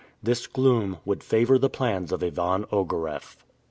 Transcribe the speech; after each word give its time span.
This 0.23 0.47
gloom 0.47 0.97
would 1.05 1.23
favor 1.23 1.59
the 1.59 1.69
plans 1.69 2.11
of 2.11 2.23
Ivan 2.23 2.65
Ogareff. 2.71 3.37